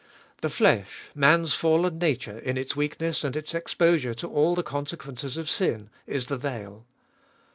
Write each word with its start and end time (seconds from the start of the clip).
The 0.41 0.49
flesh, 0.49 1.11
man's 1.13 1.53
fallen 1.53 1.99
nature 1.99 2.39
in 2.39 2.57
its 2.57 2.75
weakness 2.75 3.23
and 3.23 3.35
its 3.35 3.53
exposure 3.53 4.15
to 4.15 4.27
all 4.27 4.55
the 4.55 4.63
consequences 4.63 5.37
of 5.37 5.47
sin, 5.47 5.91
is 6.07 6.25
the 6.25 6.37
veil. 6.37 6.87